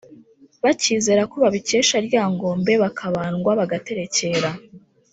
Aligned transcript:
bakizera 0.63 1.21
ko 1.31 1.35
babikesha 1.43 1.95
ryangombe 2.07 2.73
bakabandwa 2.83 3.51
bagaterekera 3.59 4.49